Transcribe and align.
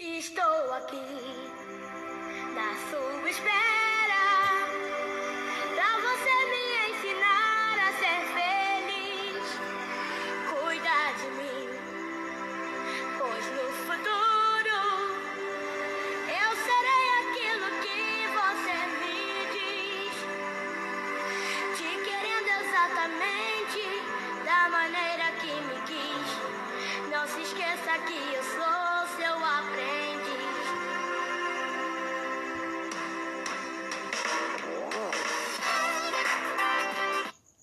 Estou 0.00 0.72
aqui 0.74 0.94
na 2.54 2.72
sua 2.88 3.28
espera 3.28 3.87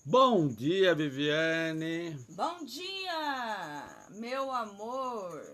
Bom 0.08 0.46
dia, 0.46 0.94
Viviane. 0.94 2.16
Bom 2.28 2.64
dia, 2.64 4.06
meu 4.10 4.52
amor. 4.52 5.44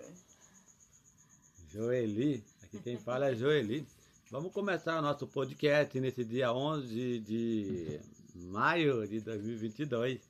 Joeli, 1.70 2.45
aqui 2.62 2.78
quem 2.80 2.98
fala 2.98 3.30
é 3.30 3.34
Joeli. 3.34 3.87
Vamos 4.30 4.52
começar 4.52 4.98
o 4.98 5.02
nosso 5.02 5.27
podcast 5.27 5.98
nesse 5.98 6.23
dia 6.23 6.52
11 6.52 7.20
de 7.20 7.98
maio 8.34 9.09
de 9.09 9.20
2022. 9.20 10.20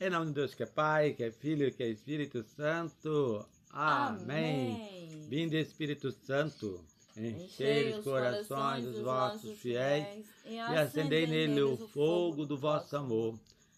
Em 0.00 0.10
nome 0.10 0.26
de 0.26 0.34
Deus 0.34 0.54
que 0.54 0.62
é 0.62 0.66
Pai, 0.66 1.14
que 1.14 1.24
é 1.24 1.32
Filho, 1.32 1.74
que 1.74 1.82
é 1.82 1.88
Espírito 1.88 2.44
Santo. 2.44 3.44
Amém. 3.72 4.76
Amém. 4.76 5.26
Vinde 5.28 5.56
Espírito 5.56 6.12
Santo, 6.12 6.84
enchei 7.16 7.94
os 7.94 8.04
corações 8.04 8.84
dos 8.84 9.00
vossos 9.00 9.58
fiéis 9.58 10.24
e 10.44 10.56
acendei 10.56 11.26
nele 11.26 11.62
o 11.62 11.76
fogo 11.76 12.46
do 12.46 12.56
vosso 12.56 12.96
amor. 12.96 13.36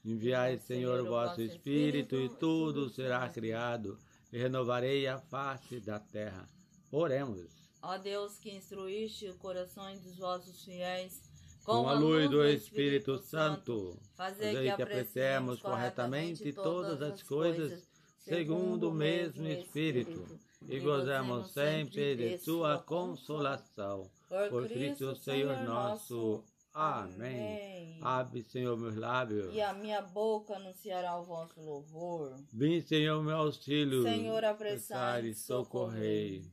Enviai, 0.09 0.59
Senhor, 0.59 1.05
vosso 1.05 1.43
Espírito, 1.43 2.17
e 2.17 2.31
tudo 2.31 2.89
será 2.89 3.29
criado, 3.29 3.99
e 4.33 4.39
renovarei 4.39 5.07
a 5.07 5.19
face 5.19 5.81
da 5.81 6.01
terra. 6.01 6.49
Oremos. 6.91 7.51
Ó 7.83 7.99
Deus 7.99 8.39
que 8.39 8.51
instruíste 8.51 9.29
os 9.29 9.37
corações 9.37 10.01
dos 10.01 10.17
vossos 10.17 10.65
fiéis 10.65 11.21
Com 11.63 11.87
a 11.87 11.93
luz 11.93 12.31
do 12.31 12.43
Espírito 12.43 13.19
Santo, 13.19 13.99
fazer 14.17 14.55
fazei 14.55 14.75
que 14.75 14.83
apreciemos 14.83 15.61
corretamente 15.61 16.55
todas 16.55 17.03
as 17.03 17.23
coisas, 17.23 17.87
segundo 18.19 18.89
o 18.89 18.95
mesmo 18.95 19.47
Espírito, 19.47 20.25
e 20.67 20.81
gozemos 20.81 21.51
sempre 21.51 22.17
de 22.17 22.39
Sua 22.39 22.79
consolação. 22.79 24.11
Por 24.49 24.67
Cristo, 24.69 25.15
Senhor 25.17 25.63
nosso. 25.65 26.43
Amém. 26.73 27.99
Abre, 28.03 28.43
Senhor, 28.43 28.77
meus 28.77 28.95
lábios. 28.95 29.53
E 29.53 29.61
a 29.61 29.73
minha 29.73 30.01
boca 30.01 30.57
anunciará 30.57 31.19
o 31.19 31.25
vosso 31.25 31.61
louvor. 31.61 32.37
Vim, 32.53 32.81
Senhor, 32.81 33.23
meu 33.23 33.37
auxílio. 33.37 34.03
Senhor, 34.03 34.45
apressai 34.45 35.27
e 35.27 35.35
socorrei. 35.35 36.45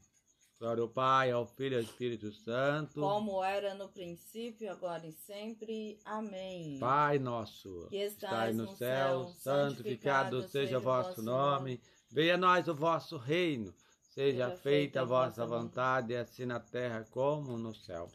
Glória 0.58 0.82
ao 0.82 0.90
Pai, 0.90 1.32
ao 1.32 1.46
Filho 1.46 1.74
e 1.74 1.76
ao 1.76 1.82
Espírito 1.82 2.32
Santo. 2.32 3.02
Como 3.02 3.44
era 3.44 3.76
no 3.76 3.90
princípio, 3.90 4.72
agora 4.72 5.06
e 5.06 5.12
sempre. 5.12 6.00
Amém. 6.06 6.80
Pai 6.80 7.20
nosso, 7.20 7.88
Que 7.90 7.98
estais 7.98 8.56
no 8.56 8.64
no 8.64 8.76
céu, 8.76 9.28
céu, 9.28 9.70
santificado 9.70 10.48
seja 10.48 10.78
o 10.78 10.82
vosso 10.82 11.22
nome. 11.22 11.82
Venha 12.10 12.36
a 12.36 12.38
nós 12.38 12.68
o 12.70 12.74
vosso 12.74 13.18
reino. 13.18 13.74
Seja 14.16 14.50
feita 14.50 15.02
a 15.02 15.04
vossa 15.04 15.46
vontade, 15.46 16.16
assim 16.16 16.46
na 16.46 16.58
terra 16.58 17.06
como 17.12 17.58
no 17.58 17.76
céu. 17.76 18.08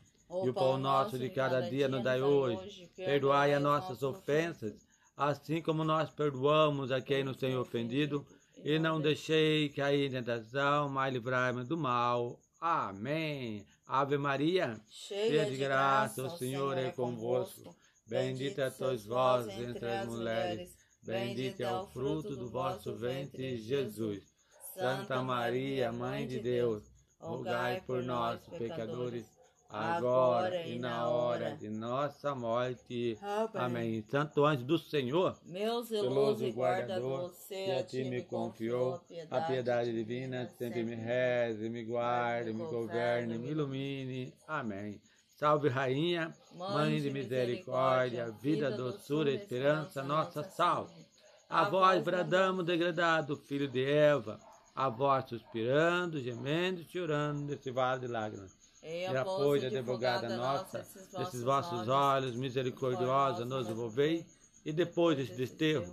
E 0.43 0.49
o 0.49 0.55
pão 0.55 0.79
nosso 0.79 1.19
de 1.19 1.29
cada 1.29 1.61
dia 1.61 1.89
nos 1.89 2.03
dai 2.03 2.23
hoje. 2.23 2.91
Perdoai 2.97 3.53
as 3.53 3.63
nossas 3.63 4.03
ofensas, 4.03 4.73
assim 5.15 5.61
como 5.61 5.85
nós 5.85 6.09
perdoamos 6.09 6.91
a 6.91 7.03
quem 7.03 7.23
nos 7.23 7.37
tem 7.37 7.55
ofendido. 7.55 8.27
E 8.65 8.79
não 8.79 8.99
deixei 8.99 9.69
cair 9.69 10.07
em 10.07 10.11
tentação, 10.11 10.89
mas 10.89 11.13
livrai-me 11.13 11.65
do 11.65 11.77
mal. 11.77 12.41
Amém. 12.59 13.67
Ave 13.87 14.17
Maria, 14.17 14.81
cheia 14.89 15.45
de 15.45 15.57
graça, 15.59 16.23
o 16.23 16.31
Senhor 16.31 16.79
é 16.79 16.91
convosco. 16.93 17.77
Bendita 18.07 18.71
sois 18.71 19.05
vós 19.05 19.49
entre 19.49 19.87
as 19.87 20.09
mulheres. 20.09 20.75
Bendito 21.03 21.61
é 21.61 21.71
o 21.71 21.87
fruto 21.89 22.35
do 22.37 22.49
vosso 22.49 22.95
ventre, 22.95 23.59
Jesus. 23.59 24.30
Santa 24.75 25.23
Maria, 25.23 25.93
Mãe 25.93 26.27
de 26.27 26.41
Deus, 26.41 26.83
rogai 27.19 27.81
por 27.87 28.03
nós, 28.03 28.41
pecadores, 28.59 29.27
agora 29.69 30.67
e 30.67 30.79
na 30.79 31.09
hora 31.09 31.57
de 31.57 31.69
nossa 31.69 32.35
morte. 32.35 33.19
Amém. 33.55 34.03
Santo 34.11 34.45
anjo 34.45 34.65
do 34.65 34.79
Senhor, 34.79 35.37
Meu 35.45 35.83
zeloso 35.83 36.45
e 36.45 36.53
guardador, 36.53 37.31
guardador, 37.31 37.35
que 37.49 37.71
a 37.73 37.83
ti 37.83 38.05
me 38.05 38.23
confiou 38.23 39.01
a 39.31 39.41
piedade 39.43 39.93
divina, 39.93 40.49
sempre 40.59 40.83
me 40.83 40.95
reze, 40.95 41.69
me 41.69 41.85
guarde, 41.85 42.53
me 42.53 42.65
governe, 42.65 43.39
me 43.39 43.51
ilumine. 43.51 44.35
Amém. 44.47 45.01
Salve, 45.37 45.69
Rainha, 45.69 46.35
Mãe 46.55 47.01
de 47.01 47.11
misericórdia, 47.11 48.31
vida, 48.43 48.71
doçura, 48.71 49.31
esperança, 49.31 50.03
nossa 50.03 50.43
salve. 50.43 51.07
A 51.49 51.65
vós 51.65 52.03
bradamos, 52.03 52.65
degradado 52.65 53.37
filho 53.37 53.67
de 53.67 53.85
Eva, 53.85 54.39
a 54.85 54.89
vós 54.89 55.27
suspirando, 55.29 56.19
gemendo, 56.21 56.83
chorando, 56.91 57.43
nesse 57.43 57.71
vale 57.71 58.01
de 58.01 58.07
lágrimas. 58.07 58.57
E 58.83 59.05
apoio 59.05 59.61
da 59.61 59.67
advogada 59.69 60.35
nossa, 60.35 60.87
desses 61.19 61.43
vossos 61.43 61.87
olhos, 61.87 62.35
misericordiosa, 62.35 63.45
nos 63.45 63.69
envolvei, 63.69 64.25
e 64.65 64.73
depois 64.73 65.19
deste 65.19 65.37
desterro, 65.37 65.85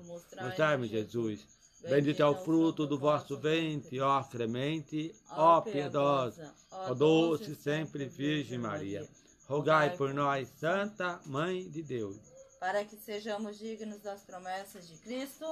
mostrai-me 0.41 0.87
Jesus. 0.87 1.45
Bendito 1.81 2.21
é 2.21 2.25
o 2.25 2.35
fruto 2.35 2.87
do 2.87 2.97
vosso 2.97 3.37
ventre, 3.37 3.99
ó 3.99 4.23
fremente, 4.23 5.13
ó 5.31 5.59
piedosa, 5.59 6.53
ó 6.71 6.93
doce 6.93 7.55
sempre 7.55 8.05
Virgem 8.05 8.57
Maria. 8.57 9.05
Rogai 9.49 9.95
por 9.97 10.13
nós, 10.13 10.47
Santa 10.57 11.19
Mãe 11.25 11.69
de 11.69 11.83
Deus. 11.83 12.17
para 12.59 12.83
que 12.83 12.95
sejamos 12.95 13.59
dignos 13.59 14.01
das 14.01 14.23
promessas 14.23 14.87
de 14.87 14.97
Cristo. 14.97 15.45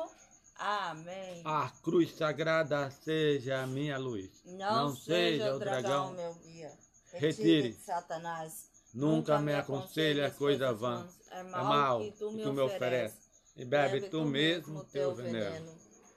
Amém. 0.58 1.42
A 1.44 1.72
cruz 1.84 2.16
sagrada 2.16 2.90
seja 2.90 3.62
a 3.62 3.68
minha 3.68 3.98
luz. 3.98 4.30
não, 4.46 4.96
seja 4.96 5.56
o 5.56 5.60
dragão 5.60 6.14
meu 6.14 6.34
guia. 6.36 6.72
Retire. 7.14 7.74
Satanás. 7.74 8.70
Nunca 8.94 9.40
me 9.40 9.54
aconselhe 9.54 10.24
a 10.24 10.32
coisa 10.32 10.74
vã. 10.74 11.06
É 11.32 11.40
É 11.40 11.44
mal 11.44 12.00
que 12.00 12.12
tu 12.12 12.32
que 12.32 12.44
tu 12.44 12.54
me 12.54 12.62
ofereces. 12.62 13.26
E 13.58 13.66
bebe 13.66 14.10
tu 14.10 14.24
mesmo 14.24 14.84
teu 14.86 15.14
veneno. 15.14 15.74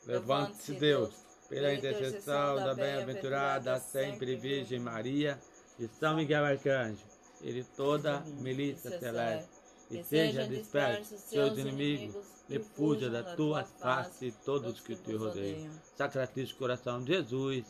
Levante-se 0.07 0.73
Deus, 0.75 1.15
pela 1.49 1.75
intercessão 1.75 2.57
da 2.57 2.75
bem-aventurada 2.75 3.79
sempre 3.81 4.37
Virgem 4.37 4.81
Maria 4.81 5.39
e 5.79 5.87
São 5.87 6.17
Miguel 6.17 6.45
Arcanjo, 6.45 7.05
e 7.41 7.53
de 7.53 7.65
toda 7.65 8.21
milícia 8.41 8.99
celeste, 8.99 9.58
e 9.91 10.03
seja 10.05 10.47
disperso 10.47 11.17
seus 11.19 11.59
inimigos, 11.59 12.27
e 12.49 12.59
fuja 12.59 13.11
da 13.11 13.23
tua 13.35 13.65
face 13.65 14.33
todos 14.45 14.81
que 14.81 14.97
te 14.97 15.15
rodeiam. 15.15 15.71
Sacratíssimo 15.97 16.59
coração 16.59 17.03
de 17.03 17.15
Jesus, 17.15 17.65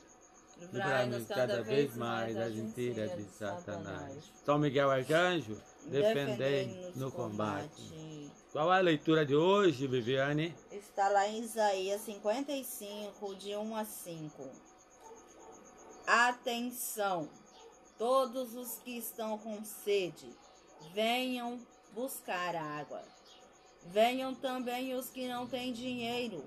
livrai-nos 0.60 1.26
cada 1.26 1.62
vez 1.62 1.94
mais 1.96 2.34
das 2.34 2.52
mentiras 2.52 3.16
de 3.16 3.24
Satanás. 3.24 4.32
São 4.44 4.58
Miguel 4.58 4.90
Arcanjo, 4.90 5.60
defendei-nos 5.86 6.96
no 6.96 7.10
combate. 7.10 8.32
Qual 8.52 8.72
é 8.72 8.78
a 8.78 8.82
leitura 8.82 9.26
de 9.26 9.36
hoje, 9.36 9.86
Viviane? 9.86 10.54
Está 10.72 11.08
lá 11.08 11.28
em 11.28 11.42
Isaías 11.42 12.00
55, 12.00 13.34
de 13.36 13.54
1 13.54 13.76
a 13.76 13.84
5. 13.84 14.50
Atenção! 16.06 17.28
Todos 17.98 18.54
os 18.54 18.78
que 18.78 18.96
estão 18.96 19.36
com 19.38 19.62
sede, 19.64 20.26
venham 20.94 21.58
buscar 21.94 22.54
água. 22.54 23.02
Venham 23.86 24.34
também 24.34 24.94
os 24.94 25.08
que 25.10 25.26
não 25.28 25.46
têm 25.46 25.72
dinheiro, 25.72 26.44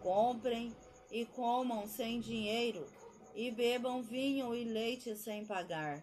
comprem 0.00 0.74
e 1.10 1.24
comam 1.24 1.86
sem 1.86 2.20
dinheiro, 2.20 2.86
e 3.34 3.50
bebam 3.50 4.02
vinho 4.02 4.54
e 4.54 4.64
leite 4.64 5.14
sem 5.16 5.44
pagar. 5.44 6.02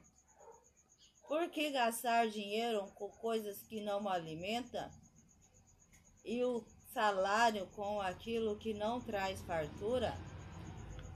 Por 1.28 1.50
que 1.50 1.72
gastar 1.72 2.28
dinheiro 2.28 2.86
com 2.95 3.10
coisas 3.10 3.62
que 3.63 3.81
não 3.81 4.07
alimentam? 4.07 4.90
e 6.28 6.44
o 6.44 6.62
salário 6.94 7.66
com 7.68 8.01
aquilo 8.01 8.57
que 8.57 8.74
não 8.74 9.00
traz 9.00 9.42
fartura? 9.44 10.13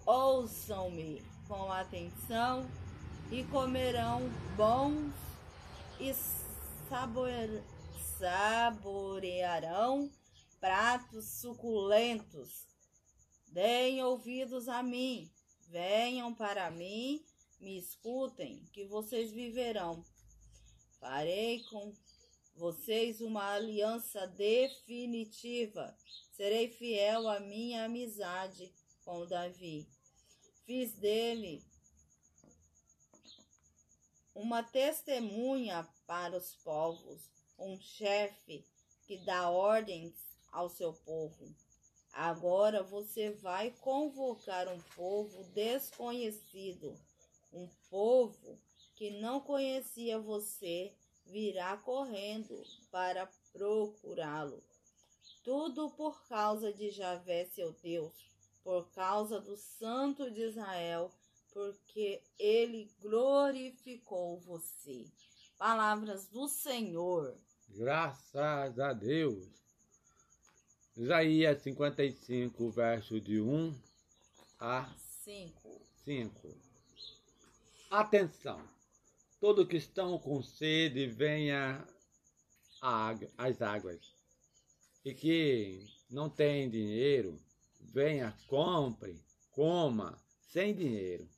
Ouçam-me 0.06 1.22
com 1.48 1.70
atenção 1.70 2.66
e 3.30 3.44
comerão 3.44 4.22
bons 4.56 5.14
e 6.00 6.14
sabor- 6.92 7.64
saborearão 8.20 10.12
pratos 10.60 11.40
suculentos. 11.40 12.68
Deem 13.48 14.04
ouvidos 14.04 14.68
a 14.68 14.84
mim, 14.84 15.32
venham 15.70 16.34
para 16.34 16.70
mim, 16.70 17.26
me 17.62 17.78
escutem, 17.78 18.68
que 18.74 18.84
vocês 18.84 19.32
viverão. 19.32 20.04
Farei 21.00 21.64
com 21.64 21.94
vocês 22.58 23.22
uma 23.22 23.54
aliança 23.54 24.28
definitiva. 24.28 25.96
Serei 26.34 26.68
fiel 26.68 27.30
à 27.30 27.40
minha 27.40 27.86
amizade 27.86 28.70
com 29.06 29.26
Davi. 29.26 29.88
Fiz 30.66 30.92
dele 30.92 31.64
uma 34.36 34.62
testemunha 34.64 35.88
para 36.12 36.36
os 36.38 36.54
povos, 36.56 37.30
um 37.58 37.80
chefe 37.80 38.66
que 39.08 39.16
dá 39.20 39.50
ordens 39.50 40.14
ao 40.52 40.68
seu 40.68 40.92
povo. 40.92 41.56
Agora 42.12 42.84
você 42.84 43.32
vai 43.32 43.72
convocar 43.80 44.68
um 44.68 44.82
povo 44.94 45.42
desconhecido, 45.54 47.00
um 47.54 47.66
povo 47.90 48.60
que 48.98 49.22
não 49.22 49.40
conhecia 49.40 50.20
você, 50.20 50.94
virá 51.26 51.78
correndo 51.78 52.62
para 52.92 53.32
procurá-lo. 53.54 54.62
Tudo 55.46 55.92
por 55.92 56.28
causa 56.28 56.74
de 56.74 56.92
Javé, 56.92 57.46
seu 57.46 57.72
Deus, 57.82 58.12
por 58.66 58.92
causa 58.92 59.40
do 59.40 59.56
Santo 59.56 60.30
de 60.30 60.42
Israel, 60.42 61.10
porque 61.54 62.22
ele 62.38 62.92
glorificou 63.00 64.38
você. 64.42 65.10
Palavras 65.62 66.26
do 66.26 66.48
Senhor. 66.48 67.38
Graças 67.70 68.80
a 68.80 68.94
Deus. 68.94 69.48
Isaías 70.98 71.62
55, 71.62 72.72
verso 72.72 73.22
de 73.22 73.40
1 73.40 73.80
a 74.60 74.92
5. 75.24 75.86
5. 76.04 76.58
Atenção! 77.92 78.60
Todos 79.40 79.68
que 79.68 79.78
estão 79.78 80.18
com 80.18 80.42
sede, 80.42 81.06
venha 81.06 81.88
às 83.38 83.62
águas. 83.62 84.02
E 85.06 85.14
que 85.14 85.86
não 86.10 86.28
tem 86.28 86.72
dinheiro, 86.72 87.40
venha, 87.80 88.36
compre, 88.48 89.24
coma, 89.52 90.18
sem 90.48 90.74
dinheiro. 90.74 91.30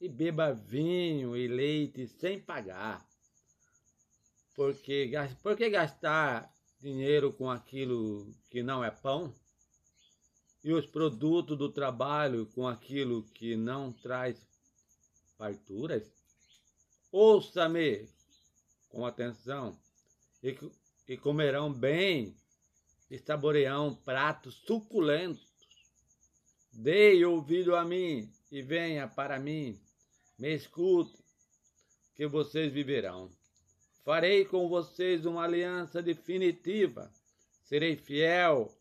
E 0.00 0.08
beba 0.08 0.52
vinho 0.52 1.36
e 1.36 1.46
leite 1.46 2.08
sem 2.08 2.40
pagar. 2.40 3.11
Porque, 4.54 5.10
porque 5.42 5.70
gastar 5.70 6.52
dinheiro 6.80 7.32
com 7.32 7.50
aquilo 7.50 8.34
que 8.50 8.62
não 8.62 8.84
é 8.84 8.90
pão? 8.90 9.34
E 10.62 10.72
os 10.72 10.86
produtos 10.86 11.56
do 11.56 11.70
trabalho 11.70 12.46
com 12.54 12.68
aquilo 12.68 13.24
que 13.34 13.56
não 13.56 13.92
traz 13.92 14.46
farturas? 15.36 16.08
Ouça-me 17.10 18.08
com 18.88 19.04
atenção 19.04 19.78
e, 20.42 20.56
e 21.08 21.16
comerão 21.16 21.72
bem 21.72 22.36
e 23.10 23.18
saborearão 23.18 23.94
pratos 23.94 24.54
suculentos. 24.66 25.46
Dei 26.72 27.24
ouvido 27.24 27.74
a 27.74 27.84
mim 27.84 28.32
e 28.50 28.62
venha 28.62 29.08
para 29.08 29.38
mim, 29.38 29.80
me 30.38 30.54
escute, 30.54 31.22
que 32.14 32.26
vocês 32.26 32.72
viverão. 32.72 33.30
Farei 34.04 34.44
com 34.44 34.68
vocês 34.68 35.24
uma 35.24 35.44
aliança 35.44 36.02
definitiva. 36.02 37.08
Serei 37.62 37.96
fiel 37.96 38.76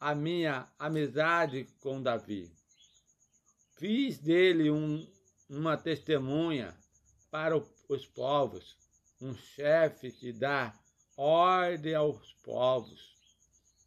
à 0.00 0.16
minha 0.16 0.68
amizade 0.76 1.68
com 1.80 2.02
Davi. 2.02 2.50
Fiz 3.76 4.18
dele 4.18 4.68
um, 4.68 5.08
uma 5.48 5.76
testemunha 5.76 6.76
para 7.30 7.56
os 7.88 8.04
povos, 8.06 8.76
um 9.20 9.32
chefe 9.32 10.10
que 10.10 10.32
dá 10.32 10.76
ordem 11.16 11.94
aos 11.94 12.32
povos. 12.42 13.16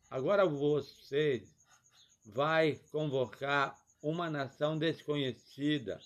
Agora 0.09 0.45
você 0.45 1.45
vai 2.25 2.79
convocar 2.93 3.77
uma 4.01 4.29
nação 4.29 4.77
desconhecida, 4.77 5.99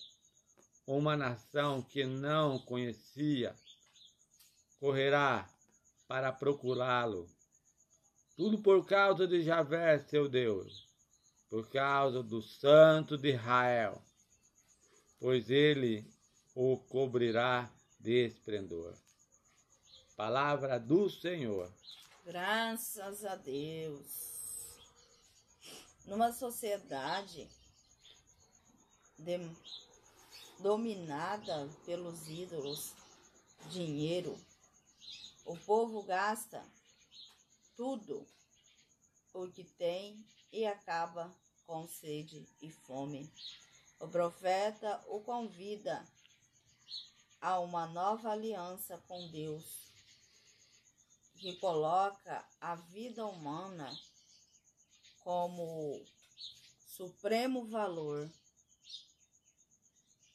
uma 0.84 1.16
nação 1.16 1.80
que 1.82 2.04
não 2.04 2.58
conhecia 2.58 3.54
correrá 4.78 5.48
para 6.06 6.32
procurá-lo. 6.32 7.28
Tudo 8.36 8.58
por 8.58 8.84
causa 8.86 9.26
de 9.26 9.42
Javé, 9.42 9.98
seu 9.98 10.28
Deus, 10.28 10.86
por 11.48 11.68
causa 11.70 12.22
do 12.22 12.42
Santo 12.42 13.16
de 13.16 13.34
Israel, 13.34 14.02
pois 15.18 15.48
ele 15.50 16.06
o 16.54 16.76
cobrirá 16.76 17.70
de 17.98 18.26
esplendor. 18.26 18.94
Palavra 20.16 20.78
do 20.78 21.10
Senhor. 21.10 21.70
Graças 22.24 23.24
a 23.24 23.36
Deus. 23.36 24.26
Numa 26.06 26.32
sociedade 26.32 27.48
de, 29.18 29.38
dominada 30.60 31.68
pelos 31.84 32.28
ídolos, 32.28 32.94
dinheiro, 33.70 34.38
o 35.46 35.56
povo 35.56 36.02
gasta 36.02 36.60
tudo 37.76 38.26
o 39.32 39.46
que 39.48 39.62
tem 39.62 40.26
e 40.52 40.66
acaba 40.66 41.32
com 41.64 41.86
sede 41.86 42.48
e 42.60 42.70
fome. 42.70 43.30
O 44.00 44.08
profeta 44.08 45.02
o 45.06 45.20
convida 45.20 46.04
a 47.40 47.60
uma 47.60 47.86
nova 47.86 48.30
aliança 48.30 48.98
com 49.06 49.30
Deus, 49.30 49.86
que 51.36 51.54
coloca 51.56 52.44
a 52.60 52.74
vida 52.74 53.24
humana 53.24 53.88
como 55.20 56.04
supremo 56.88 57.66
valor, 57.66 58.28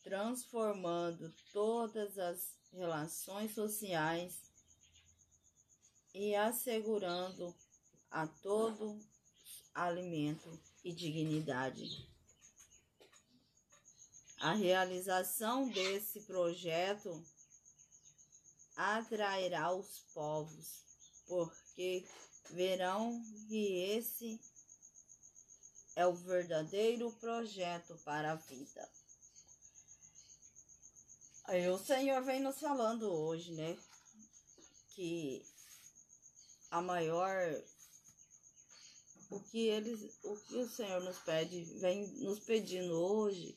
transformando 0.04 1.34
todas 1.52 2.18
as 2.18 2.56
relações 2.72 3.54
sociais 3.54 4.51
e 6.14 6.36
assegurando 6.36 7.56
a 8.10 8.28
todo 8.28 9.00
alimento 9.74 10.60
e 10.84 10.94
dignidade. 10.94 12.08
A 14.40 14.54
realização 14.54 15.70
desse 15.70 16.22
projeto 16.22 17.24
atrairá 18.76 19.72
os 19.72 20.00
povos, 20.14 20.84
porque 21.28 22.06
verão 22.50 23.22
que 23.48 23.84
esse 23.96 24.42
é 25.96 26.06
o 26.08 26.14
verdadeiro 26.14 27.12
projeto 27.14 27.96
para 28.04 28.32
a 28.32 28.36
vida. 28.36 28.90
Aí 31.46 31.70
o 31.70 31.78
Senhor 31.78 32.24
vem 32.24 32.42
nos 32.42 32.60
falando 32.60 33.12
hoje, 33.12 33.52
né? 33.54 33.78
Que 34.96 35.46
a 36.72 36.82
maior 36.82 37.64
o 39.30 39.40
que 39.42 39.68
eles 39.68 40.18
o 40.24 40.36
que 40.38 40.56
o 40.56 40.70
Senhor 40.70 41.02
nos 41.02 41.20
pede 41.20 41.64
vem 41.80 42.08
nos 42.20 42.40
pedindo 42.40 42.94
hoje 42.94 43.56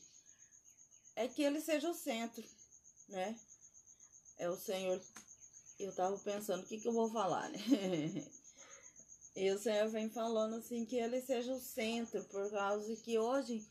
é 1.15 1.27
que 1.27 1.41
ele 1.41 1.61
seja 1.61 1.89
o 1.89 1.95
centro 1.95 2.43
né? 3.07 3.39
É 4.37 4.49
o 4.49 4.57
Senhor 4.57 5.01
eu 5.79 5.95
tava 5.95 6.17
pensando 6.19 6.63
o 6.63 6.67
que 6.67 6.79
que 6.79 6.87
eu 6.87 6.93
vou 6.93 7.09
falar 7.09 7.49
né? 7.49 7.59
E 9.37 9.51
o 9.51 9.59
Senhor 9.59 9.89
vem 9.89 10.09
falando 10.09 10.55
assim 10.55 10.85
que 10.85 10.95
ele 10.95 11.21
seja 11.21 11.53
o 11.53 11.59
centro 11.59 12.23
por 12.25 12.49
causa 12.51 12.95
que 12.97 13.17
hoje 13.17 13.67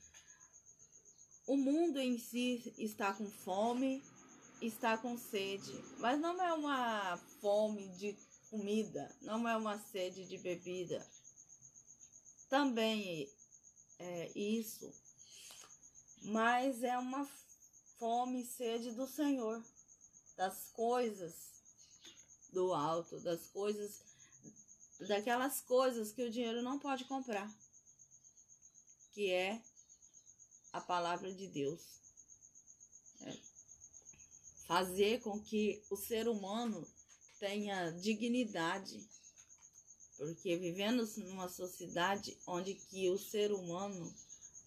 o 1.47 1.57
mundo 1.57 1.99
em 1.99 2.19
si 2.19 2.75
está 2.79 3.15
com 3.15 3.31
fome 3.31 4.03
está 4.61 4.97
com 4.97 5.17
sede 5.19 5.73
mas 5.99 6.19
não 6.21 6.43
é 6.43 6.53
uma 6.53 7.17
fome 7.41 7.89
de 7.97 8.15
comida, 8.55 9.11
não 9.21 9.49
é 9.49 9.57
uma 9.57 9.77
sede 9.91 10.25
de 10.27 10.39
bebida. 10.39 11.05
Também 12.49 13.29
é 13.99 14.31
isso, 14.39 14.93
mas 16.23 16.85
é 16.85 16.97
uma 16.97 17.29
fome 17.99 18.43
e 18.43 18.47
sede 18.47 18.93
do 18.93 19.09
Senhor, 19.09 19.61
das 20.37 20.71
coisas 20.73 21.35
do 22.53 22.73
alto, 22.73 23.19
das 23.19 23.49
coisas, 23.49 24.05
daquelas 25.09 25.61
coisas 25.61 26.13
que 26.13 26.23
o 26.23 26.31
dinheiro 26.31 26.63
não 26.63 26.79
pode 26.79 27.05
comprar, 27.07 27.53
que 29.15 29.33
é 29.33 29.61
a 30.73 30.81
palavra 30.81 31.35
de 31.35 31.49
Deus. 31.49 31.81
É 33.23 33.55
fazer 34.67 35.21
com 35.23 35.41
que 35.41 35.83
o 35.91 35.97
ser 35.97 36.29
humano 36.29 36.87
tenha 37.45 37.91
dignidade, 37.91 39.07
porque 40.17 40.57
vivemos 40.57 41.19
numa 41.19 41.47
sociedade 41.47 42.39
onde 42.47 42.75
que 42.75 43.11
o 43.11 43.19
ser 43.19 43.53
humano 43.53 44.11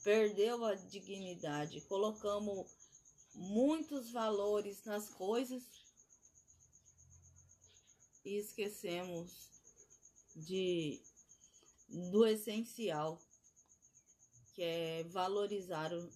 perdeu 0.03 0.63
a 0.63 0.75
dignidade, 0.75 1.81
colocamos 1.81 2.67
muitos 3.34 4.12
valores 4.12 4.84
nas 4.84 5.10
coisas 5.10 5.63
e 8.24 8.38
esquecemos 8.38 9.50
de 10.36 11.01
do 11.89 12.27
essencial, 12.27 13.19
que 14.53 14.62
é 14.62 15.03
valorizar 15.05 15.91
o, 15.91 16.12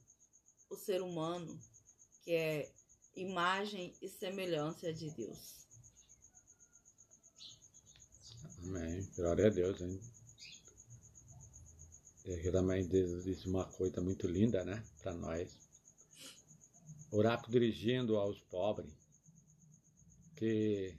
o 0.69 0.75
ser 0.75 1.01
humano, 1.01 1.59
que 2.23 2.31
é 2.31 2.71
imagem 3.15 3.95
e 3.99 4.07
semelhança 4.07 4.93
de 4.93 5.09
Deus. 5.09 5.70
Amém. 8.63 9.09
Glória 9.15 9.47
a 9.47 9.49
Deus, 9.49 9.81
hein? 9.81 9.99
E 12.25 12.33
aqui 12.33 12.51
também 12.51 12.87
diz 12.87 13.45
uma 13.45 13.65
coisa 13.65 13.99
muito 14.01 14.27
linda, 14.27 14.63
né? 14.63 14.83
Para 15.01 15.13
nós. 15.13 15.57
Oráculo 17.11 17.51
dirigindo 17.51 18.17
aos 18.17 18.39
pobres 18.41 18.93
que 20.35 20.95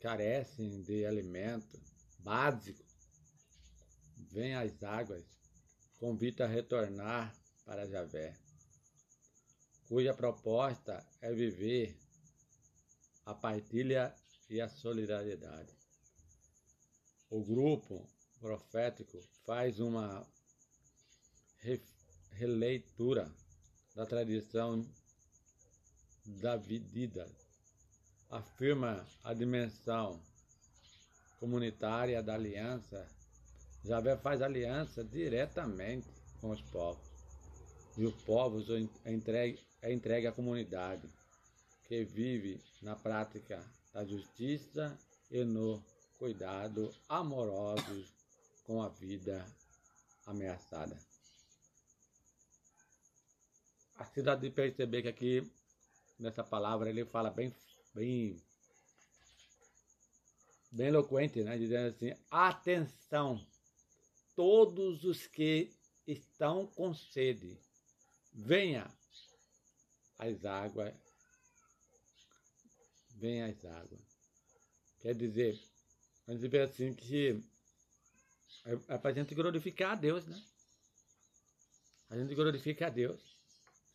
carecem 0.00 0.82
de 0.82 1.06
alimento 1.06 1.80
básico. 2.18 2.84
Vem 4.32 4.54
as 4.54 4.82
águas, 4.82 5.24
convida 5.98 6.44
a 6.44 6.48
retornar 6.48 7.34
para 7.64 7.86
Javé, 7.86 8.36
cuja 9.88 10.12
proposta 10.12 11.06
é 11.20 11.32
viver 11.32 11.96
a 13.24 13.34
partilha 13.34 14.14
e 14.50 14.60
a 14.60 14.68
solidariedade. 14.68 15.75
O 17.28 17.42
grupo 17.42 18.08
profético 18.38 19.20
faz 19.44 19.80
uma 19.80 20.24
releitura 22.30 23.34
da 23.96 24.06
tradição 24.06 24.86
davidida, 26.24 27.28
afirma 28.30 29.04
a 29.24 29.34
dimensão 29.34 30.22
comunitária 31.40 32.22
da 32.22 32.34
aliança. 32.34 33.08
Javé 33.84 34.16
faz 34.16 34.40
aliança 34.40 35.02
diretamente 35.02 36.08
com 36.40 36.50
os 36.50 36.62
povos, 36.62 37.08
e 37.96 38.04
os 38.04 38.14
povos 38.22 38.68
entregue, 39.04 39.58
é 39.82 39.92
entregue 39.92 40.28
à 40.28 40.32
comunidade, 40.32 41.08
que 41.88 42.04
vive 42.04 42.60
na 42.82 42.94
prática 42.94 43.64
da 43.92 44.04
justiça 44.04 44.96
e 45.30 45.44
no 45.44 45.82
cuidado 46.18 46.94
amorosos 47.08 48.12
com 48.64 48.82
a 48.82 48.88
vida 48.88 49.46
ameaçada. 50.26 50.98
A 53.96 54.04
cidade 54.04 54.42
de 54.42 54.50
perceber 54.50 55.02
que 55.02 55.08
aqui, 55.08 55.52
nessa 56.18 56.44
palavra, 56.44 56.90
ele 56.90 57.04
fala 57.04 57.30
bem, 57.30 57.54
bem, 57.94 58.42
bem 60.70 60.88
eloquente, 60.88 61.42
né? 61.42 61.56
Dizendo 61.56 61.88
assim, 61.88 62.12
atenção, 62.30 63.46
todos 64.34 65.04
os 65.04 65.26
que 65.26 65.74
estão 66.06 66.66
com 66.66 66.92
sede, 66.94 67.58
venha 68.32 68.86
as 70.18 70.44
águas, 70.44 70.94
venha 73.10 73.46
as 73.46 73.64
águas. 73.64 74.00
Quer 75.00 75.14
dizer, 75.14 75.58
a 76.26 76.32
gente 76.32 76.48
vê 76.48 76.60
assim 76.60 76.92
que 76.92 77.40
é, 78.64 78.94
é 78.94 78.98
para 78.98 79.10
a 79.10 79.14
gente 79.14 79.34
glorificar 79.34 79.92
a 79.92 79.94
Deus, 79.94 80.26
né? 80.26 80.42
A 82.10 82.16
gente 82.16 82.34
glorifica 82.34 82.86
a 82.86 82.90
Deus. 82.90 83.20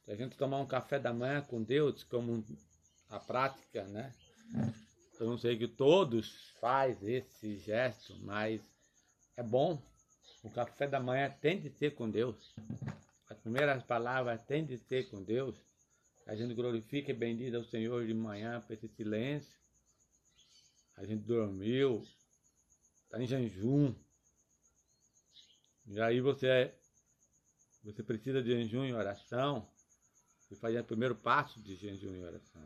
Se 0.05 0.11
a 0.11 0.15
gente 0.15 0.37
tomar 0.37 0.59
um 0.59 0.65
café 0.65 0.99
da 0.99 1.13
manhã 1.13 1.41
com 1.41 1.61
Deus, 1.61 2.03
como 2.03 2.43
a 3.09 3.19
prática, 3.19 3.83
né? 3.87 4.13
Eu 5.19 5.27
não 5.27 5.37
sei 5.37 5.57
que 5.57 5.67
todos 5.67 6.51
faz 6.59 7.03
esse 7.03 7.57
gesto, 7.57 8.17
mas 8.21 8.61
é 9.37 9.43
bom. 9.43 9.81
O 10.43 10.49
café 10.49 10.87
da 10.87 10.99
manhã 10.99 11.29
tem 11.29 11.59
de 11.59 11.69
ser 11.69 11.93
com 11.93 12.09
Deus. 12.09 12.55
As 13.29 13.37
primeiras 13.37 13.83
palavras 13.83 14.41
tem 14.43 14.65
de 14.65 14.77
ser 14.77 15.09
com 15.09 15.21
Deus. 15.21 15.55
A 16.25 16.35
gente 16.35 16.53
glorifica 16.53 17.11
e 17.11 17.13
bendiz 17.13 17.53
ao 17.53 17.63
Senhor 17.63 18.05
de 18.05 18.13
manhã 18.13 18.61
por 18.61 18.73
esse 18.73 18.87
silêncio. 18.87 19.53
A 20.97 21.05
gente 21.05 21.23
dormiu, 21.23 22.05
está 23.11 23.21
em 23.21 23.27
jejum. 23.27 23.93
E 25.85 25.99
aí 25.99 26.21
você, 26.21 26.73
você 27.83 28.01
precisa 28.01 28.41
de 28.41 28.49
jejum 28.51 28.85
e 28.85 28.93
oração. 28.93 29.67
E 30.49 30.55
fazer 30.55 30.79
o 30.79 30.85
primeiro 30.85 31.15
passo 31.15 31.61
de 31.61 31.75
jejum 31.75 32.15
e 32.15 32.23
oração. 32.23 32.61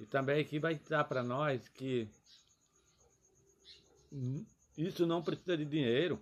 E 0.00 0.06
também 0.06 0.40
aqui 0.40 0.58
vai 0.58 0.74
estar 0.74 1.04
para 1.04 1.22
nós 1.22 1.68
que 1.68 2.08
isso 4.76 5.06
não 5.06 5.22
precisa 5.22 5.56
de 5.56 5.64
dinheiro. 5.64 6.20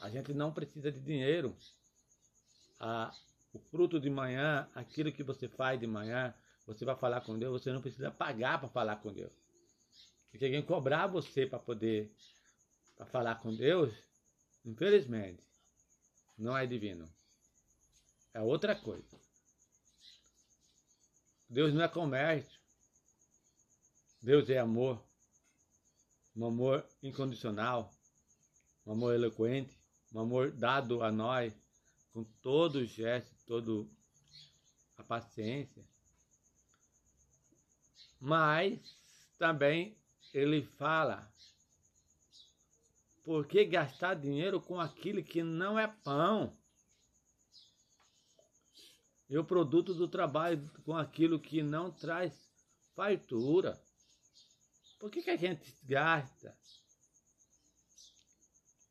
A 0.00 0.10
gente 0.10 0.32
não 0.32 0.52
precisa 0.52 0.90
de 0.90 1.00
dinheiro. 1.00 1.56
O 3.52 3.58
fruto 3.70 4.00
de 4.00 4.10
manhã, 4.10 4.68
aquilo 4.74 5.12
que 5.12 5.22
você 5.22 5.48
faz 5.48 5.78
de 5.78 5.86
manhã, 5.86 6.34
você 6.66 6.84
vai 6.84 6.96
falar 6.96 7.20
com 7.20 7.38
Deus, 7.38 7.62
você 7.62 7.72
não 7.72 7.80
precisa 7.80 8.10
pagar 8.10 8.58
para 8.58 8.68
falar 8.68 8.96
com 8.96 9.12
Deus. 9.12 9.41
Se 10.38 10.44
alguém 10.44 10.62
cobrar 10.62 11.06
você 11.06 11.46
para 11.46 11.58
poder 11.58 12.10
para 12.96 13.06
falar 13.06 13.36
com 13.36 13.54
Deus, 13.54 13.92
infelizmente, 14.64 15.42
não 16.38 16.56
é 16.56 16.66
divino. 16.66 17.08
É 18.32 18.40
outra 18.40 18.74
coisa. 18.74 19.20
Deus 21.48 21.74
não 21.74 21.82
é 21.82 21.88
comércio. 21.88 22.60
Deus 24.22 24.48
é 24.48 24.58
amor. 24.58 25.02
Um 26.34 26.46
amor 26.46 26.86
incondicional. 27.02 27.92
Um 28.86 28.92
amor 28.92 29.14
eloquente. 29.14 29.76
Um 30.12 30.20
amor 30.20 30.50
dado 30.50 31.02
a 31.02 31.12
nós 31.12 31.52
com 32.12 32.24
todo 32.24 32.76
o 32.76 32.86
gesto, 32.86 33.34
toda 33.46 33.88
a 34.96 35.02
paciência. 35.02 35.82
Mas 38.20 38.78
também 39.38 39.96
ele 40.32 40.62
fala: 40.62 41.30
por 43.22 43.46
que 43.46 43.64
gastar 43.64 44.14
dinheiro 44.14 44.60
com 44.60 44.80
aquilo 44.80 45.22
que 45.22 45.42
não 45.42 45.78
é 45.78 45.86
pão? 45.86 46.56
E 49.28 49.38
o 49.38 49.44
produto 49.44 49.94
do 49.94 50.08
trabalho 50.08 50.68
com 50.84 50.96
aquilo 50.96 51.40
que 51.40 51.62
não 51.62 51.90
traz 51.90 52.32
fartura. 52.94 53.80
Por 54.98 55.10
que, 55.10 55.22
que 55.22 55.30
a 55.30 55.36
gente 55.36 55.74
gasta 55.82 56.56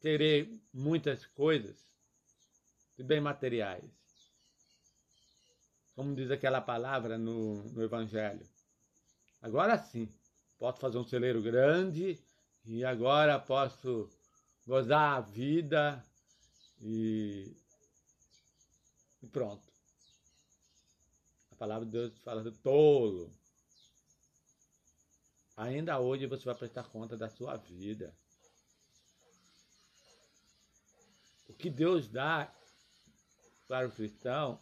querer 0.02 0.60
muitas 0.74 1.26
coisas 1.28 1.78
de 2.98 3.04
bem 3.04 3.22
materiais? 3.22 3.84
Como 5.94 6.16
diz 6.16 6.32
aquela 6.32 6.60
palavra 6.60 7.18
no, 7.18 7.64
no 7.72 7.84
Evangelho. 7.84 8.50
Agora 9.42 9.78
sim, 9.78 10.12
posso 10.62 10.80
fazer 10.80 11.00
um 11.00 11.04
celeiro 11.04 11.42
grande 11.42 12.24
e 12.64 12.86
agora 12.86 13.40
posso 13.40 14.08
gozar 14.64 15.18
a 15.18 15.20
vida 15.20 16.06
e, 16.80 17.52
e 19.24 19.28
pronto. 19.28 19.68
A 21.50 21.56
palavra 21.56 21.84
de 21.84 21.92
Deus 21.92 22.16
fala 22.20 22.44
do 22.44 22.52
tolo. 22.52 23.36
Ainda 25.58 26.00
hoje 26.00 26.28
você 26.28 26.46
vai 26.46 26.54
prestar 26.54 26.84
conta 26.90 27.18
da 27.18 27.28
sua 27.28 27.58
vida. 27.58 28.16
O 31.50 31.56
que 31.56 31.72
Deus 31.72 32.08
dá 32.08 32.56
para 33.68 33.88
o 33.88 33.92
cristão 33.92 34.62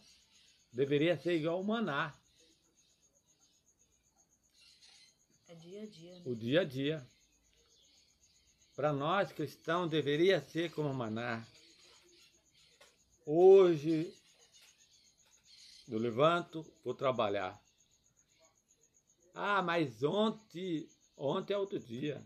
deveria 0.72 1.18
ser 1.18 1.36
igual 1.36 1.58
ao 1.58 1.64
maná. 1.64 2.18
É 5.49 5.49
dia 5.60 5.84
a 5.84 5.86
dia. 5.86 6.14
Né? 6.14 6.22
O 6.26 6.36
dia 6.36 6.62
a 6.62 6.64
dia. 6.64 7.08
Para 8.76 8.94
nós 8.94 9.32
cristãos 9.32 9.90
deveria 9.90 10.42
ser 10.42 10.72
como 10.72 10.94
maná. 10.94 11.46
Hoje 13.26 14.14
eu 15.88 16.00
levanto, 16.00 16.66
vou 16.84 16.94
trabalhar. 16.94 17.60
Ah, 19.36 19.62
mas 19.62 20.02
ontem, 20.04 20.88
ontem 21.18 21.54
é 21.54 21.58
outro 21.58 21.80
dia. 21.80 22.24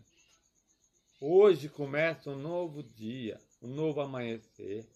Hoje 1.20 1.68
começa 1.68 2.30
um 2.30 2.36
novo 2.36 2.82
dia, 2.82 3.40
um 3.62 3.68
novo 3.68 4.00
amanhecer, 4.00 4.86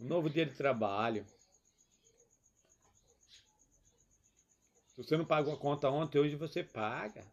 um 0.00 0.06
novo 0.06 0.30
dia 0.30 0.46
de 0.46 0.54
trabalho. 0.54 1.26
Se 4.96 5.04
você 5.04 5.16
não 5.16 5.26
pagou 5.26 5.54
a 5.54 5.58
conta 5.58 5.90
ontem, 5.90 6.18
hoje 6.18 6.36
você 6.36 6.64
paga. 6.64 7.24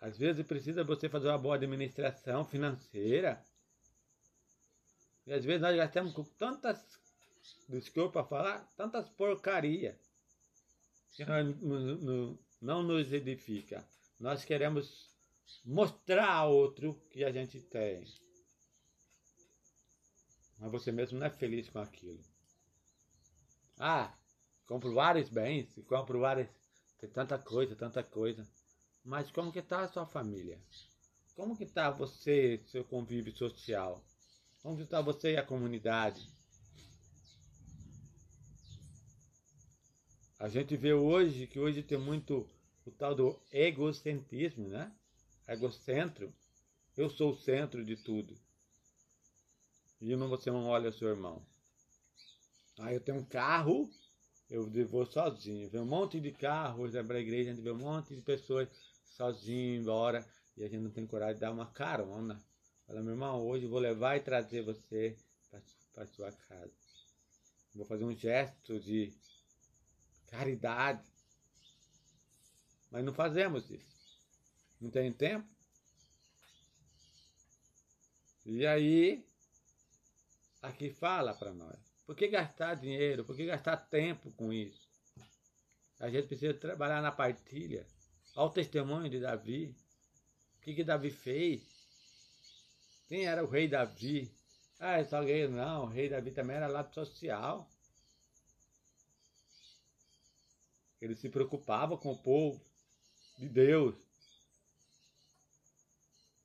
Às 0.00 0.16
vezes 0.16 0.46
precisa 0.46 0.82
você 0.82 1.08
fazer 1.08 1.28
uma 1.28 1.38
boa 1.38 1.56
administração 1.56 2.44
financeira. 2.44 3.44
E 5.26 5.32
às 5.32 5.44
vezes 5.44 5.60
nós 5.60 5.76
gastamos 5.76 6.14
com 6.14 6.24
tantas 6.24 6.82
desculpa 7.68 8.24
falar, 8.24 8.60
tantas 8.76 9.08
porcaria 9.10 9.98
que 11.12 11.24
não, 11.24 12.38
não 12.60 12.82
nos 12.82 13.12
edifica. 13.12 13.86
Nós 14.18 14.44
queremos 14.44 15.14
mostrar 15.64 16.30
a 16.30 16.46
outro 16.46 16.94
que 17.10 17.24
a 17.24 17.30
gente 17.30 17.60
tem. 17.60 18.04
Mas 20.58 20.70
você 20.70 20.90
mesmo 20.90 21.18
não 21.18 21.26
é 21.26 21.30
feliz 21.30 21.68
com 21.68 21.78
aquilo. 21.78 22.22
Ah, 23.78 24.16
compro 24.66 24.92
vários 24.92 25.28
bens, 25.28 25.68
compro 25.88 26.20
várias. 26.20 26.48
Tem 26.98 27.10
tanta 27.10 27.38
coisa, 27.38 27.76
tanta 27.76 28.02
coisa. 28.02 28.46
Mas 29.04 29.30
como 29.30 29.52
que 29.52 29.60
está 29.60 29.82
a 29.82 29.88
sua 29.88 30.06
família? 30.06 30.58
Como 31.34 31.56
que 31.56 31.64
está 31.64 31.90
você, 31.90 32.60
seu 32.66 32.84
convívio 32.84 33.36
social? 33.36 34.02
Como 34.62 34.76
que 34.76 34.82
está 34.82 35.00
você 35.00 35.32
e 35.32 35.36
a 35.36 35.44
comunidade? 35.44 36.28
A 40.38 40.48
gente 40.48 40.76
vê 40.76 40.92
hoje 40.92 41.46
que 41.46 41.58
hoje 41.58 41.82
tem 41.82 41.98
muito 41.98 42.48
o 42.84 42.90
tal 42.90 43.14
do 43.14 43.40
egocentrismo, 43.52 44.68
né? 44.68 44.92
Egocentro. 45.48 46.32
Eu 46.96 47.08
sou 47.10 47.32
o 47.32 47.36
centro 47.36 47.84
de 47.84 47.96
tudo. 47.96 48.36
E 50.00 50.14
não, 50.14 50.28
você 50.28 50.50
não 50.50 50.66
olha 50.66 50.90
o 50.90 50.92
seu 50.92 51.08
irmão. 51.08 51.42
Ah, 52.78 52.92
eu 52.92 53.00
tenho 53.00 53.18
um 53.18 53.24
carro, 53.24 53.90
eu 54.48 54.70
vou 54.86 55.04
sozinho. 55.06 55.68
Vê 55.68 55.78
um 55.78 55.86
monte 55.86 56.20
de 56.20 56.32
carros 56.32 56.92
para 56.92 57.16
a 57.16 57.20
igreja, 57.20 57.50
a 57.50 57.54
gente 57.54 57.62
vê 57.62 57.70
um 57.70 57.78
monte 57.78 58.14
de 58.14 58.22
pessoas 58.22 58.68
sozinho, 59.16 59.80
embora, 59.80 60.26
e 60.56 60.64
a 60.64 60.68
gente 60.68 60.82
não 60.82 60.90
tem 60.90 61.06
coragem 61.06 61.34
de 61.34 61.40
dar 61.40 61.52
uma 61.52 61.66
carona. 61.66 62.40
Fala, 62.86 63.02
meu 63.02 63.12
irmão, 63.12 63.44
hoje 63.44 63.64
eu 63.64 63.70
vou 63.70 63.80
levar 63.80 64.16
e 64.16 64.20
trazer 64.20 64.62
você 64.62 65.16
para 65.92 66.06
sua 66.06 66.30
casa. 66.30 66.72
Vou 67.74 67.84
fazer 67.84 68.04
um 68.04 68.14
gesto 68.14 68.78
de 68.78 69.12
caridade. 70.28 71.04
Mas 72.90 73.04
não 73.04 73.12
fazemos 73.12 73.68
isso. 73.70 74.20
Não 74.80 74.90
tem 74.90 75.12
tempo. 75.12 75.48
E 78.44 78.64
aí, 78.64 79.26
aqui 80.62 80.90
fala 80.90 81.34
para 81.34 81.52
nós. 81.52 81.85
Por 82.06 82.14
que 82.14 82.28
gastar 82.28 82.74
dinheiro? 82.74 83.24
Por 83.24 83.36
que 83.36 83.44
gastar 83.44 83.76
tempo 83.76 84.30
com 84.32 84.52
isso? 84.52 84.88
A 85.98 86.08
gente 86.08 86.28
precisa 86.28 86.54
trabalhar 86.54 87.02
na 87.02 87.10
partilha. 87.10 87.84
Olha 88.36 88.46
o 88.46 88.50
testemunho 88.50 89.10
de 89.10 89.18
Davi. 89.18 89.74
O 90.58 90.60
que, 90.62 90.74
que 90.74 90.84
Davi 90.84 91.10
fez? 91.10 91.62
Quem 93.08 93.26
era 93.26 93.42
o 93.44 93.48
rei 93.48 93.66
Davi? 93.66 94.30
Ah, 94.78 95.02
só 95.04 95.22
gay, 95.24 95.48
não. 95.48 95.84
O 95.84 95.88
rei 95.88 96.08
Davi 96.08 96.30
também 96.30 96.56
era 96.56 96.68
lado 96.68 96.94
social. 96.94 97.68
Ele 101.00 101.14
se 101.14 101.28
preocupava 101.28 101.96
com 101.96 102.12
o 102.12 102.18
povo 102.18 102.64
de 103.38 103.48
Deus. 103.48 103.94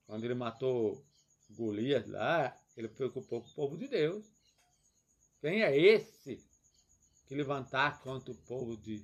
Quando 0.08 0.24
ele 0.24 0.34
matou 0.34 1.06
Golias 1.50 2.08
lá, 2.08 2.58
ele 2.76 2.88
preocupou 2.88 3.42
com 3.42 3.48
o 3.48 3.54
povo 3.54 3.78
de 3.78 3.88
Deus. 3.88 4.26
Quem 5.42 5.64
é 5.64 5.76
esse 5.76 6.40
que 7.28 7.34
levantar 7.34 8.00
contra 8.04 8.32
o 8.32 8.36
povo 8.36 8.78
de 8.78 9.04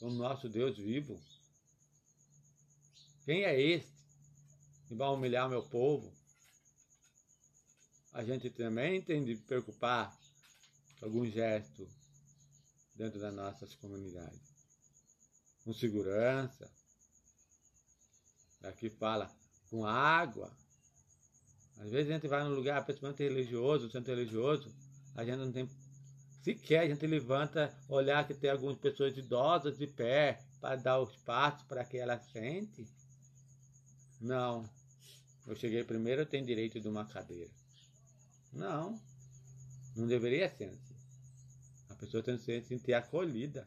o 0.00 0.10
nosso 0.10 0.48
Deus 0.48 0.76
vivo? 0.76 1.22
Quem 3.24 3.44
é 3.44 3.60
esse 3.60 3.92
que 4.88 4.94
vai 4.96 5.08
humilhar 5.08 5.48
meu 5.48 5.62
povo? 5.62 6.12
A 8.12 8.24
gente 8.24 8.50
também 8.50 9.00
tem 9.00 9.24
de 9.24 9.36
preocupar 9.36 10.18
com 10.98 11.06
algum 11.06 11.24
gesto 11.30 11.88
dentro 12.96 13.20
das 13.20 13.32
nossas 13.32 13.74
comunidades. 13.76 14.40
Com 15.62 15.72
segurança. 15.72 16.68
Aqui 18.64 18.90
fala 18.90 19.32
com 19.70 19.86
água. 19.86 20.50
Às 21.76 21.90
vezes 21.90 22.10
a 22.10 22.14
gente 22.14 22.26
vai 22.26 22.42
num 22.42 22.54
lugar, 22.54 22.84
principalmente 22.84 23.22
religioso, 23.22 23.90
centro 23.90 24.14
religioso, 24.14 24.74
a 25.16 25.24
gente 25.24 25.38
não 25.38 25.50
tem. 25.50 25.68
Sequer 26.42 26.80
a 26.80 26.88
gente 26.88 27.04
levanta, 27.06 27.74
olhar 27.88 28.24
que 28.26 28.34
tem 28.34 28.50
algumas 28.50 28.76
pessoas 28.76 29.16
idosas 29.16 29.76
de 29.76 29.86
pé 29.86 30.40
para 30.60 30.76
dar 30.76 31.00
o 31.00 31.04
espaço 31.04 31.64
para 31.66 31.84
que 31.84 31.96
ela 31.96 32.20
sente. 32.20 32.86
Não. 34.20 34.68
Eu 35.46 35.56
cheguei 35.56 35.82
primeiro, 35.82 36.22
eu 36.22 36.26
tenho 36.26 36.46
direito 36.46 36.78
de 36.78 36.86
uma 36.86 37.04
cadeira. 37.04 37.50
Não. 38.52 39.00
Não 39.96 40.06
deveria 40.06 40.48
ser 40.48 40.70
assim. 40.70 40.96
A 41.88 41.94
pessoa 41.94 42.22
tem 42.22 42.36
que 42.36 42.44
se 42.44 42.62
sentir 42.62 42.92
acolhida, 42.92 43.66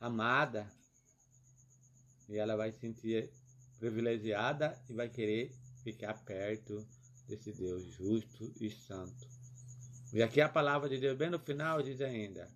amada. 0.00 0.70
E 2.28 2.36
ela 2.36 2.56
vai 2.56 2.72
se 2.72 2.80
sentir 2.80 3.30
privilegiada 3.78 4.78
e 4.88 4.92
vai 4.92 5.08
querer 5.08 5.52
ficar 5.82 6.14
perto 6.24 6.86
desse 7.28 7.52
Deus 7.52 7.84
justo 7.94 8.52
e 8.60 8.70
santo. 8.70 9.39
E 10.12 10.22
aqui 10.22 10.40
a 10.40 10.48
palavra 10.48 10.88
de 10.88 10.98
Deus, 10.98 11.16
bem 11.16 11.30
no 11.30 11.38
final, 11.38 11.82
diz 11.82 12.00
ainda: 12.00 12.50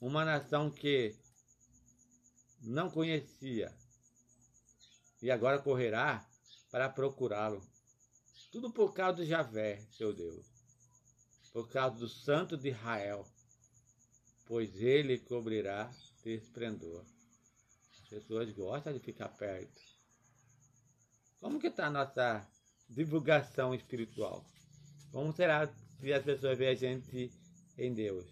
uma 0.00 0.24
nação 0.24 0.68
que 0.68 1.14
não 2.60 2.90
conhecia 2.90 3.72
e 5.22 5.30
agora 5.30 5.60
correrá 5.60 6.26
para 6.70 6.88
procurá-lo. 6.88 7.62
Tudo 8.50 8.72
por 8.72 8.92
causa 8.92 9.22
de 9.22 9.26
Javé, 9.26 9.80
seu 9.92 10.12
Deus, 10.12 10.44
por 11.52 11.68
causa 11.68 11.96
do 11.98 12.08
Santo 12.08 12.56
de 12.56 12.70
Israel, 12.70 13.26
pois 14.44 14.74
ele 14.80 15.18
cobrirá 15.18 15.90
de 16.22 16.34
esplendor. 16.34 17.04
As 18.02 18.08
pessoas 18.08 18.50
gostam 18.50 18.92
de 18.92 18.98
ficar 18.98 19.28
perto. 19.28 19.80
Como 21.40 21.60
que 21.60 21.68
está 21.68 21.86
a 21.86 21.90
nossa 21.90 22.46
divulgação 22.88 23.74
espiritual? 23.74 24.44
Como 25.12 25.32
será 25.32 25.66
se 26.04 26.12
as 26.12 26.22
pessoas 26.22 26.58
veem 26.58 26.70
a 26.70 26.74
gente 26.74 27.32
em 27.78 27.94
Deus? 27.94 28.26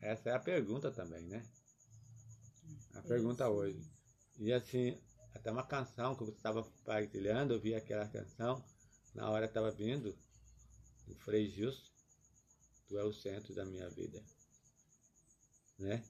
Essa 0.00 0.30
é 0.30 0.32
a 0.32 0.38
pergunta 0.38 0.92
também, 0.92 1.26
né? 1.26 1.44
A 2.94 3.02
pergunta 3.02 3.48
hoje. 3.48 3.82
E 4.38 4.52
assim, 4.52 4.96
até 5.34 5.50
uma 5.50 5.66
canção 5.66 6.14
que 6.14 6.22
você 6.22 6.36
estava 6.36 6.62
partilhando, 6.84 7.54
eu 7.54 7.60
vi 7.60 7.74
aquela 7.74 8.06
canção, 8.06 8.64
na 9.12 9.28
hora 9.28 9.46
estava 9.46 9.72
vindo, 9.72 10.16
o 11.08 11.14
Frei 11.16 11.50
Gilson, 11.50 11.90
tu 12.86 12.96
é 12.96 13.02
o 13.02 13.12
centro 13.12 13.52
da 13.52 13.64
minha 13.64 13.90
vida. 13.90 14.22
Né? 15.80 16.04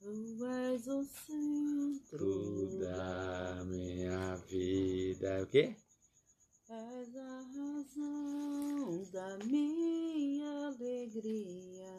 Tu 0.00 0.46
és 0.46 0.86
o 0.86 1.04
centro 1.04 2.78
da 2.78 3.62
minha 3.66 4.36
vida. 4.36 5.42
O 5.42 5.46
quê? 5.48 5.76
És 6.70 7.16
a 7.16 7.42
razão 7.42 8.35
da 9.04 9.38
minha 9.44 10.66
alegria. 10.66 11.92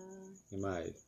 E 0.52 0.58
mais? 0.58 1.06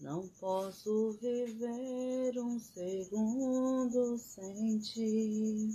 Não 0.00 0.28
posso 0.40 1.12
viver 1.20 2.38
um 2.38 2.58
segundo 2.58 4.16
sem 4.18 4.78
ti. 4.78 5.70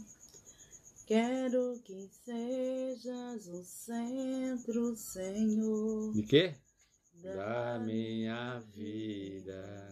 Quero 1.06 1.80
que 1.84 2.08
sejas 2.24 3.48
o 3.48 3.64
centro, 3.64 4.96
Senhor. 4.96 6.14
De 6.14 6.24
quê? 6.24 6.56
Da 7.22 7.80
minha 7.80 8.60
vida. 8.74 9.90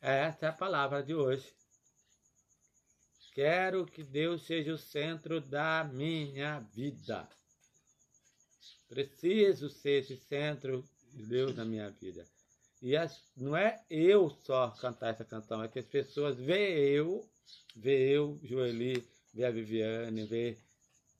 Essa 0.00 0.46
é 0.46 0.48
a 0.48 0.52
palavra 0.52 1.02
de 1.02 1.14
hoje. 1.14 1.54
Quero 3.32 3.86
que 3.86 4.02
Deus 4.02 4.44
seja 4.46 4.74
o 4.74 4.78
centro 4.78 5.40
da 5.40 5.82
minha 5.84 6.60
vida. 6.60 7.28
Preciso 8.88 9.68
ser 9.68 10.02
esse 10.02 10.16
centro 10.16 10.84
de 11.12 11.24
Deus 11.24 11.54
na 11.56 11.64
minha 11.64 11.90
vida. 11.90 12.26
E 12.82 12.96
as, 12.96 13.22
não 13.36 13.56
é 13.56 13.82
eu 13.88 14.30
só 14.44 14.68
cantar 14.70 15.08
essa 15.08 15.24
canção, 15.24 15.62
é 15.62 15.68
que 15.68 15.78
as 15.78 15.86
pessoas 15.86 16.36
veem 16.36 16.76
eu, 16.76 17.26
vê 17.74 18.10
eu, 18.10 18.38
Joeli, 18.42 19.02
vê 19.32 19.44
a 19.44 19.50
Viviane, 19.50 20.26
vê 20.26 20.58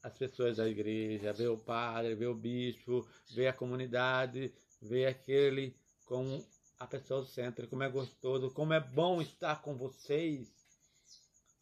as 0.03 0.13
pessoas 0.13 0.59
da 0.59 0.69
igreja, 0.69 1.33
vê 1.33 1.49
o 1.49 1.57
padre, 1.57 2.15
vê 2.15 2.27
o 2.27 2.35
bispo, 2.35 3.09
vê 3.31 3.49
a 3.49 3.53
comunidade, 3.53 4.53
vê 4.83 5.07
aquele 5.07 5.75
com 6.05 6.45
a 6.79 6.87
pessoa 6.87 7.23
do 7.23 7.27
centro, 7.27 7.67
como 7.67 7.83
é 7.83 7.89
gostoso, 7.89 8.51
como 8.51 8.75
é 8.75 8.81
bom 8.81 9.23
estar 9.23 9.63
com 9.63 9.75
vocês. 9.75 10.53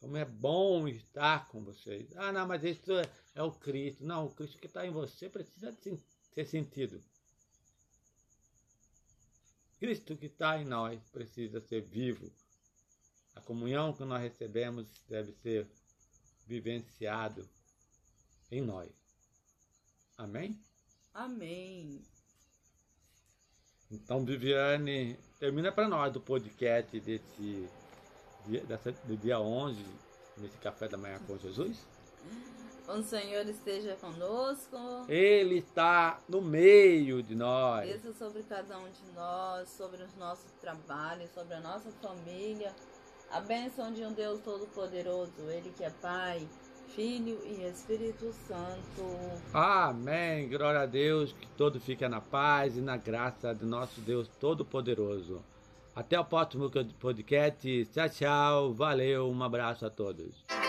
Como 0.03 0.17
é 0.17 0.25
bom 0.25 0.85
estar 0.85 1.47
com 1.47 1.63
vocês. 1.63 2.09
Ah, 2.17 2.29
não, 2.29 2.45
mas 2.45 2.61
isso 2.61 2.91
é, 2.91 3.09
é 3.35 3.41
o 3.41 3.53
Cristo. 3.53 4.03
Não, 4.03 4.25
o 4.25 4.29
Cristo 4.29 4.57
que 4.57 4.67
está 4.67 4.85
em 4.85 4.91
você 4.91 5.29
precisa 5.29 5.73
ser 6.33 6.45
sentido. 6.45 7.01
Cristo 9.79 10.17
que 10.17 10.25
está 10.25 10.61
em 10.61 10.65
nós 10.65 10.99
precisa 11.09 11.61
ser 11.61 11.83
vivo. 11.83 12.29
A 13.33 13.39
comunhão 13.39 13.93
que 13.93 14.03
nós 14.03 14.21
recebemos 14.21 14.85
deve 15.07 15.31
ser 15.41 15.69
vivenciado 16.45 17.49
em 18.51 18.59
nós. 18.59 18.91
Amém? 20.17 20.61
Amém. 21.13 22.03
Então, 23.89 24.25
Viviane, 24.25 25.17
termina 25.39 25.71
para 25.71 25.87
nós 25.87 26.11
do 26.11 26.19
podcast 26.19 26.99
desse 26.99 27.69
do 29.05 29.17
dia 29.17 29.39
11, 29.39 29.85
nesse 30.37 30.57
café 30.57 30.87
da 30.87 30.97
manhã 30.97 31.19
com 31.25 31.37
Jesus. 31.37 31.85
O 32.87 33.01
Senhor 33.01 33.47
esteja 33.47 33.95
conosco. 33.95 34.77
Ele 35.07 35.59
está 35.59 36.19
no 36.27 36.41
meio 36.41 37.23
de 37.23 37.33
nós. 37.33 37.87
Desça 37.87 38.13
sobre 38.13 38.43
cada 38.43 38.77
um 38.77 38.89
de 38.89 39.11
nós, 39.15 39.69
sobre 39.69 40.03
os 40.03 40.13
nossos 40.15 40.51
trabalhos, 40.59 41.31
sobre 41.33 41.53
a 41.53 41.61
nossa 41.61 41.89
família. 42.01 42.73
A 43.31 43.39
bênção 43.39 43.91
de 43.93 44.03
um 44.03 44.11
Deus 44.11 44.41
Todo-Poderoso, 44.41 45.31
Ele 45.49 45.71
que 45.75 45.83
é 45.83 45.89
Pai, 45.89 46.45
Filho 46.89 47.39
e 47.45 47.65
Espírito 47.67 48.31
Santo. 48.47 49.41
Amém. 49.53 50.49
Glória 50.49 50.81
a 50.81 50.85
Deus. 50.85 51.31
Que 51.31 51.47
todo 51.57 51.79
fique 51.79 52.07
na 52.07 52.21
paz 52.21 52.75
e 52.75 52.81
na 52.81 52.97
graça 52.97 53.55
do 53.55 53.65
nosso 53.65 54.01
Deus 54.01 54.27
Todo-Poderoso. 54.39 55.41
Até 55.95 56.19
o 56.19 56.25
próximo 56.25 56.71
podcast. 56.99 57.85
Tchau, 57.93 58.09
tchau. 58.09 58.73
Valeu. 58.73 59.29
Um 59.29 59.43
abraço 59.43 59.85
a 59.85 59.89
todos. 59.89 60.62